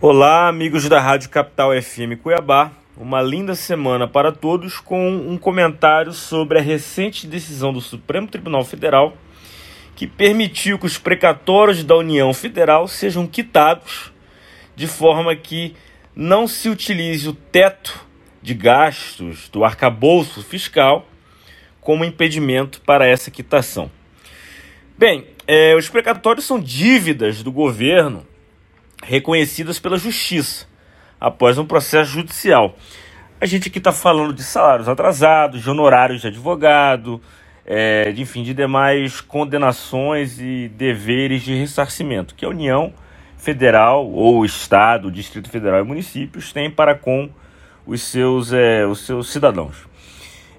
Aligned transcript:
Olá, 0.00 0.46
amigos 0.46 0.88
da 0.88 1.00
Rádio 1.00 1.28
Capital 1.28 1.70
FM 1.82 2.22
Cuiabá. 2.22 2.70
Uma 2.96 3.20
linda 3.20 3.56
semana 3.56 4.06
para 4.06 4.30
todos 4.30 4.78
com 4.78 5.10
um 5.10 5.36
comentário 5.36 6.12
sobre 6.12 6.56
a 6.56 6.62
recente 6.62 7.26
decisão 7.26 7.72
do 7.72 7.80
Supremo 7.80 8.28
Tribunal 8.28 8.64
Federal 8.64 9.16
que 9.96 10.06
permitiu 10.06 10.78
que 10.78 10.86
os 10.86 10.98
precatórios 10.98 11.82
da 11.82 11.96
União 11.96 12.32
Federal 12.32 12.86
sejam 12.86 13.26
quitados 13.26 14.12
de 14.76 14.86
forma 14.86 15.34
que 15.34 15.74
não 16.14 16.46
se 16.46 16.68
utilize 16.68 17.28
o 17.28 17.32
teto 17.32 18.06
de 18.40 18.54
gastos 18.54 19.48
do 19.48 19.64
arcabouço 19.64 20.44
fiscal 20.44 21.08
como 21.80 22.04
impedimento 22.04 22.80
para 22.82 23.04
essa 23.04 23.32
quitação. 23.32 23.90
Bem, 24.96 25.26
é, 25.44 25.74
os 25.74 25.88
precatórios 25.88 26.44
são 26.44 26.60
dívidas 26.60 27.42
do 27.42 27.50
governo 27.50 28.24
reconhecidas 29.02 29.78
pela 29.78 29.96
justiça 29.96 30.66
após 31.20 31.58
um 31.58 31.64
processo 31.64 32.10
judicial. 32.10 32.76
A 33.40 33.46
gente 33.46 33.68
aqui 33.68 33.78
está 33.78 33.92
falando 33.92 34.32
de 34.32 34.42
salários 34.42 34.88
atrasados, 34.88 35.62
de 35.62 35.70
honorários 35.70 36.20
de 36.20 36.26
advogado, 36.28 37.20
é, 37.64 38.10
de, 38.10 38.22
enfim, 38.22 38.42
de 38.42 38.54
demais 38.54 39.20
condenações 39.20 40.40
e 40.40 40.68
deveres 40.68 41.42
de 41.42 41.54
ressarcimento 41.54 42.34
que 42.34 42.44
a 42.44 42.48
União 42.48 42.92
Federal 43.36 44.10
ou 44.10 44.44
Estado, 44.44 45.10
Distrito 45.10 45.48
Federal 45.48 45.80
e 45.80 45.84
municípios 45.84 46.52
têm 46.52 46.70
para 46.70 46.94
com 46.94 47.30
os 47.86 48.02
seus, 48.02 48.52
é, 48.52 48.84
os 48.86 49.06
seus 49.06 49.30
cidadãos. 49.30 49.86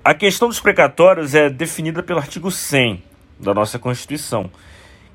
A 0.03 0.13
questão 0.13 0.47
dos 0.47 0.59
precatórios 0.59 1.35
é 1.35 1.49
definida 1.49 2.02
pelo 2.02 2.19
artigo 2.19 2.49
100 2.49 3.03
da 3.39 3.53
nossa 3.53 3.77
Constituição 3.77 4.49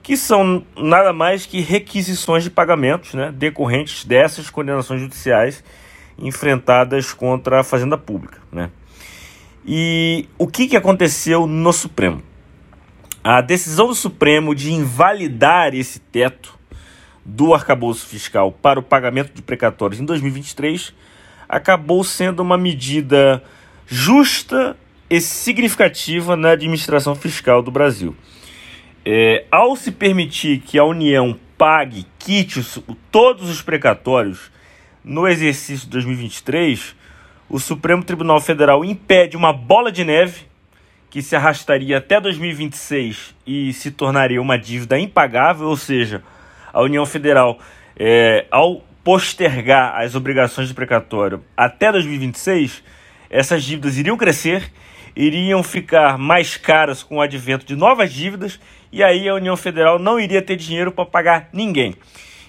que 0.05 0.19
são 0.19 0.63
nada 0.77 1.15
mais 1.15 1.47
que 1.47 1.63
requisições 1.63 2.45
de 2.45 2.51
pagamentos 2.51 3.15
né, 3.15 3.33
decorrentes 3.35 4.05
dessas 4.05 4.51
condenações 4.51 5.01
judiciais 5.01 5.65
enfrentadas 6.19 7.15
contra 7.15 7.61
a 7.61 7.65
Fazenda 7.65 7.97
Pública. 7.97 8.39
Né? 8.53 8.71
E 9.67 10.29
o 10.37 10.47
que, 10.47 10.69
que 10.69 10.77
aconteceu 10.77 11.47
no 11.47 11.73
Supremo? 11.73 12.23
A 13.25 13.41
decisão 13.41 13.87
do 13.87 13.95
Supremo 13.95 14.55
de 14.55 14.75
invalidar 14.75 15.75
esse 15.75 15.99
teto 15.99 16.55
do 17.25 17.55
arcabouço 17.55 18.07
fiscal 18.07 18.53
para 18.53 18.79
o 18.79 18.83
pagamento 18.83 19.33
de 19.33 19.41
precatórios 19.41 19.99
em 19.99 20.05
2023 20.05 20.93
acabou 21.49 22.05
sendo 22.05 22.41
uma 22.41 22.59
medida 22.59 23.43
justa 23.87 24.77
e 25.09 25.19
significativa 25.19 26.37
na 26.37 26.51
administração 26.51 27.15
fiscal 27.15 27.63
do 27.63 27.71
Brasil. 27.71 28.15
É, 29.07 29.45
ao 29.51 29.77
se 29.77 29.93
permitir 29.93 30.61
que 30.61 30.79
a 30.79 30.85
União 30.85 31.39
pague, 31.59 32.07
quite 32.19 32.59
os, 32.59 32.81
todos 33.11 33.51
os 33.51 33.61
precatórios 33.61 34.51
no 35.05 35.29
exercício 35.29 35.87
de 35.87 35.93
2023, 35.93 36.97
o 37.49 37.61
Supremo 37.61 38.03
Tribunal 38.03 38.41
Federal 38.41 38.83
impede 38.85 39.37
uma 39.37 39.53
bola 39.53 39.93
de 39.93 40.05
neve 40.05 40.47
que 41.11 41.21
se 41.21 41.37
arrastaria 41.37 41.99
até 41.99 42.21
2026 42.21 43.35
e 43.47 43.73
se 43.75 43.91
tornaria 43.91 44.41
uma 44.41 44.59
dívida 44.59 44.99
impagável, 44.99 45.69
ou 45.69 45.77
seja, 45.77 46.23
a 46.73 46.83
União 46.83 47.05
Federal, 47.05 47.59
é, 47.97 48.47
ao 48.51 48.83
postergar 49.05 50.01
as 50.01 50.15
obrigações 50.15 50.69
de 50.69 50.75
precatório 50.75 51.45
até 51.57 51.93
2026, 51.93 52.83
essas 53.29 53.63
dívidas 53.63 53.99
iriam 53.99 54.17
crescer 54.17 54.73
iriam 55.17 55.63
ficar 55.63 56.19
mais 56.19 56.57
caras 56.57 57.03
com 57.03 57.17
o 57.17 57.21
advento 57.21 57.65
de 57.65 57.77
novas 57.77 58.13
dívidas 58.13 58.59
e 58.93 59.03
aí 59.03 59.29
a 59.29 59.35
União 59.35 59.57
Federal 59.57 59.99
não 59.99 60.19
iria 60.19 60.43
ter 60.43 60.57
dinheiro 60.57 60.93
para 60.93 61.07
pagar 61.07 61.49
ninguém. 61.53 61.95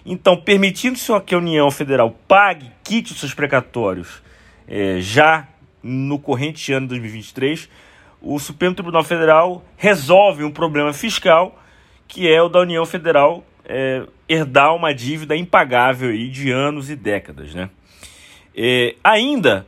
Então, 0.05 0.37
permitindo-se 0.37 1.11
que 1.21 1.33
a 1.33 1.37
União 1.37 1.69
Federal 1.71 2.15
pague, 2.27 2.71
quite 2.83 3.11
os 3.11 3.19
seus 3.19 3.33
precatórios 3.33 4.21
é, 4.67 4.97
já 4.99 5.47
no 5.81 6.19
corrente 6.19 6.71
ano 6.71 6.87
de 6.87 6.89
2023, 6.89 7.69
o 8.21 8.39
Supremo 8.39 8.75
Tribunal 8.75 9.03
Federal 9.03 9.63
resolve 9.77 10.43
um 10.43 10.51
problema 10.51 10.93
fiscal 10.93 11.59
que 12.07 12.31
é 12.31 12.41
o 12.41 12.49
da 12.49 12.59
União 12.59 12.85
Federal 12.85 13.43
é, 13.65 14.03
herdar 14.29 14.75
uma 14.75 14.93
dívida 14.93 15.35
impagável 15.35 16.09
aí 16.09 16.29
de 16.29 16.51
anos 16.51 16.89
e 16.89 16.95
décadas. 16.95 17.53
Né? 17.53 17.69
É, 18.55 18.95
ainda 19.03 19.65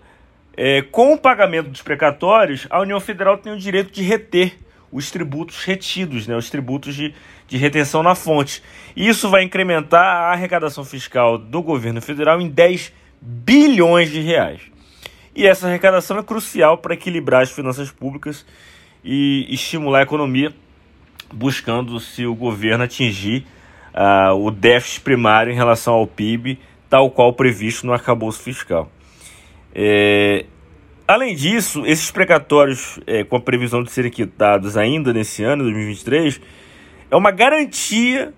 é, 0.58 0.82
com 0.82 1.14
o 1.14 1.18
pagamento 1.18 1.70
dos 1.70 1.84
precatórios, 1.84 2.66
a 2.72 2.82
União 2.82 3.00
Federal 3.00 3.38
tem 3.38 3.54
o 3.54 3.58
direito 3.58 3.92
de 3.92 4.02
reter 4.02 4.58
os 4.92 5.12
tributos 5.12 5.64
retidos, 5.64 6.26
né, 6.26 6.36
os 6.36 6.50
tributos 6.50 6.96
de, 6.96 7.14
de 7.48 7.58
retenção 7.58 8.02
na 8.02 8.16
fonte. 8.16 8.64
Isso 8.96 9.30
vai 9.30 9.44
incrementar 9.44 10.04
a 10.04 10.32
arrecadação 10.32 10.84
fiscal 10.84 11.38
do 11.38 11.62
governo 11.62 12.02
federal 12.02 12.42
em 12.42 12.50
10 12.50 12.92
bilhões 13.22 14.10
de 14.10 14.20
reais. 14.22 14.62
E 15.36 15.46
essa 15.46 15.68
arrecadação 15.68 16.18
é 16.18 16.24
crucial 16.24 16.80
para 16.80 16.96
equilibrar 16.96 17.44
as 17.44 17.52
finanças 17.52 17.92
públicas 17.92 18.44
e 19.04 19.46
estimular 19.50 20.00
a 20.00 20.04
economia, 20.04 20.52
buscando 21.32 22.00
se 22.00 22.26
o 22.26 22.34
governo 22.34 22.84
atingir 22.84 23.46
uh, 23.94 24.34
o 24.34 24.50
déficit 24.50 25.02
primário 25.02 25.52
em 25.52 25.56
relação 25.56 25.94
ao 25.94 26.08
PIB, 26.08 26.58
tal 26.90 27.12
qual 27.12 27.34
previsto 27.34 27.86
no 27.86 27.94
arcabouço 27.94 28.42
fiscal. 28.42 28.90
É, 29.74 30.46
além 31.08 31.36
disso, 31.36 31.86
esses 31.86 32.12
precatórios, 32.12 33.00
é, 33.06 33.24
com 33.24 33.36
a 33.36 33.42
previsão 33.42 33.84
de 33.84 33.92
serem 33.92 34.12
quitados 34.12 34.76
ainda 34.76 35.14
nesse 35.14 35.44
ano, 35.44 35.64
2023, 35.64 36.42
é 37.10 37.16
uma 37.16 37.32
garantia 37.32 38.34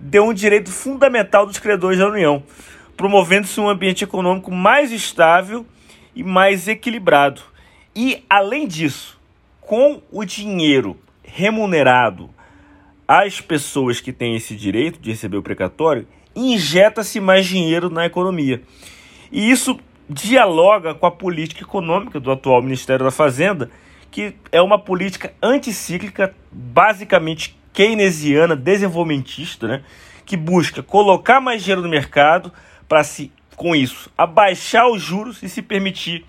de 0.00 0.20
um 0.20 0.32
direito 0.32 0.70
fundamental 0.70 1.46
dos 1.46 1.58
credores 1.58 1.98
da 1.98 2.08
União, 2.08 2.42
promovendo-se 2.96 3.60
um 3.60 3.68
ambiente 3.68 4.04
econômico 4.04 4.50
mais 4.50 4.92
estável 4.92 5.66
e 6.14 6.22
mais 6.22 6.68
equilibrado. 6.68 7.42
E, 7.94 8.24
além 8.28 8.66
disso, 8.66 9.18
com 9.60 10.02
o 10.10 10.24
dinheiro 10.24 10.96
remunerado 11.22 12.30
às 13.06 13.40
pessoas 13.40 14.00
que 14.00 14.12
têm 14.12 14.36
esse 14.36 14.54
direito 14.54 15.00
de 15.00 15.10
receber 15.10 15.36
o 15.36 15.42
precatório, 15.42 16.06
injeta-se 16.34 17.20
mais 17.20 17.46
dinheiro 17.46 17.88
na 17.88 18.06
economia. 18.06 18.62
E 19.30 19.50
isso 19.50 19.78
dialoga 20.08 20.94
com 20.94 21.06
a 21.06 21.10
política 21.10 21.62
econômica 21.62 22.20
do 22.20 22.30
atual 22.30 22.62
Ministério 22.62 23.04
da 23.04 23.10
Fazenda, 23.10 23.70
que 24.10 24.34
é 24.52 24.62
uma 24.62 24.78
política 24.78 25.32
anticíclica, 25.42 26.34
basicamente 26.50 27.58
keynesiana, 27.72 28.56
desenvolvimentista, 28.56 29.66
né? 29.68 29.82
que 30.24 30.36
busca 30.36 30.82
colocar 30.82 31.40
mais 31.40 31.62
dinheiro 31.62 31.82
no 31.82 31.88
mercado 31.88 32.52
para 32.88 33.04
se, 33.04 33.32
com 33.54 33.74
isso, 33.74 34.10
abaixar 34.16 34.88
os 34.88 35.02
juros 35.02 35.42
e 35.42 35.48
se 35.48 35.62
permitir 35.62 36.24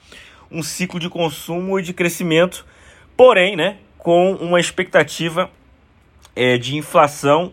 um 0.52 0.62
ciclo 0.64 1.00
de 1.00 1.10
consumo 1.10 1.80
e 1.80 1.84
de 1.84 1.94
crescimento, 1.94 2.66
porém, 3.16 3.56
né, 3.56 3.78
com 3.98 4.34
uma 4.34 4.60
expectativa 4.60 5.50
é, 6.36 6.58
de 6.58 6.78
inflação 6.78 7.52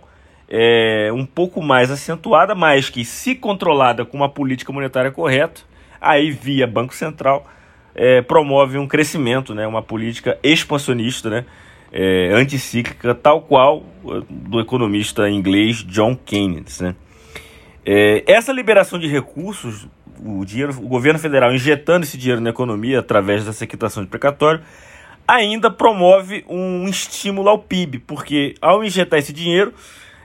é, 0.48 1.10
um 1.12 1.24
pouco 1.24 1.62
mais 1.62 1.90
acentuada, 1.90 2.54
mas 2.54 2.90
que, 2.90 3.04
se 3.04 3.34
controlada 3.34 4.04
com 4.04 4.16
uma 4.16 4.28
política 4.28 4.72
monetária 4.72 5.10
correta, 5.10 5.62
aí 6.04 6.30
via 6.30 6.66
Banco 6.66 6.94
Central 6.94 7.46
é, 7.94 8.22
promove 8.22 8.76
um 8.76 8.86
crescimento, 8.86 9.54
né, 9.54 9.66
uma 9.66 9.82
política 9.82 10.38
expansionista, 10.42 11.30
né, 11.30 11.44
é, 11.92 12.32
anticíclica, 12.32 13.14
tal 13.14 13.42
qual 13.42 13.84
uh, 14.02 14.20
do 14.28 14.60
economista 14.60 15.28
inglês 15.28 15.84
John 15.84 16.16
Keynes. 16.16 16.80
Né. 16.80 16.94
É, 17.86 18.24
essa 18.26 18.52
liberação 18.52 18.98
de 18.98 19.06
recursos, 19.06 19.86
o, 20.24 20.44
dinheiro, 20.44 20.72
o 20.72 20.88
governo 20.88 21.18
federal 21.20 21.54
injetando 21.54 22.04
esse 22.04 22.18
dinheiro 22.18 22.40
na 22.40 22.50
economia 22.50 22.98
através 22.98 23.44
dessa 23.44 23.66
quitação 23.66 24.02
de 24.02 24.08
precatório, 24.08 24.60
ainda 25.26 25.70
promove 25.70 26.44
um 26.48 26.88
estímulo 26.88 27.48
ao 27.48 27.58
PIB, 27.58 28.00
porque 28.00 28.54
ao 28.60 28.84
injetar 28.84 29.18
esse 29.18 29.32
dinheiro, 29.32 29.72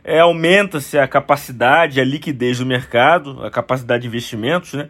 é, 0.04 0.20
aumenta-se 0.20 0.98
a 0.98 1.08
capacidade, 1.08 2.02
a 2.02 2.04
liquidez 2.04 2.60
do 2.60 2.66
mercado, 2.66 3.44
a 3.46 3.52
capacidade 3.52 4.02
de 4.02 4.08
investimentos, 4.08 4.74
né? 4.74 4.90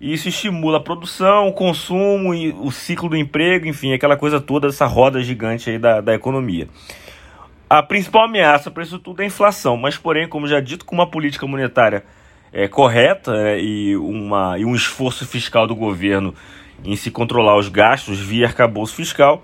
E 0.00 0.12
isso 0.12 0.28
estimula 0.28 0.76
a 0.78 0.80
produção, 0.80 1.48
o 1.48 1.52
consumo 1.52 2.34
o 2.62 2.70
ciclo 2.70 3.08
do 3.08 3.16
emprego, 3.16 3.66
enfim, 3.66 3.94
aquela 3.94 4.16
coisa 4.16 4.40
toda, 4.40 4.68
essa 4.68 4.86
roda 4.86 5.22
gigante 5.22 5.70
aí 5.70 5.78
da, 5.78 6.00
da 6.00 6.14
economia. 6.14 6.68
A 7.68 7.82
principal 7.82 8.24
ameaça 8.24 8.70
para 8.70 8.82
isso 8.82 8.98
tudo 8.98 9.20
é 9.20 9.24
a 9.24 9.26
inflação, 9.26 9.76
mas, 9.76 9.96
porém, 9.96 10.28
como 10.28 10.46
já 10.46 10.60
dito, 10.60 10.84
com 10.84 10.94
uma 10.94 11.06
política 11.06 11.46
monetária 11.46 12.04
é, 12.52 12.68
correta 12.68 13.32
é, 13.36 13.60
e, 13.60 13.96
uma, 13.96 14.58
e 14.58 14.64
um 14.64 14.74
esforço 14.74 15.26
fiscal 15.26 15.66
do 15.66 15.74
governo 15.74 16.34
em 16.84 16.94
se 16.94 17.10
controlar 17.10 17.56
os 17.56 17.68
gastos 17.68 18.20
via 18.20 18.46
arcabouço 18.46 18.94
fiscal, 18.94 19.42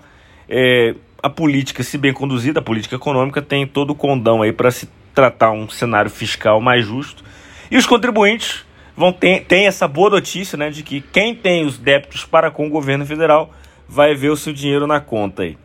é, 0.49 0.95
a 1.23 1.31
política, 1.31 1.83
se 1.83 1.97
bem 1.97 2.13
conduzida, 2.13 2.61
a 2.61 2.63
política 2.63 2.97
econômica, 2.97 3.41
tem 3.41 3.67
todo 3.67 3.91
o 3.91 3.95
condão 3.95 4.43
aí 4.43 4.53
para 4.53 4.71
se 4.71 4.89
tratar 5.15 5.51
um 5.51 5.69
cenário 5.69 6.11
fiscal 6.11 6.61
mais 6.61 6.85
justo. 6.85 7.25
E 7.71 7.77
os 7.77 7.87
contribuintes 7.87 8.65
vão 8.97 9.13
ter 9.13 9.45
tem 9.45 9.67
essa 9.67 9.89
boa 9.89 10.11
notícia, 10.11 10.57
né, 10.57 10.71
de 10.71 10.83
que 10.83 11.01
quem 11.01 11.35
tem 11.35 11.65
os 11.65 11.79
débitos 11.79 12.25
para 12.25 12.51
com 12.51 12.67
o 12.67 12.71
governo 12.71 13.07
federal 13.07 13.53
vai 13.89 14.15
ver 14.15 14.31
o 14.31 14.37
seu 14.37 14.53
dinheiro 14.53 14.87
na 14.87 15.01
conta 15.01 15.43
aí. 15.43 15.59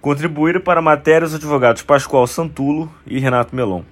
Contribuíram 0.00 0.60
para 0.60 0.82
matérias 0.82 1.34
advogados 1.34 1.82
Pascoal 1.82 2.26
Santulo 2.26 2.92
e 3.06 3.20
Renato 3.20 3.54
Melon. 3.54 3.82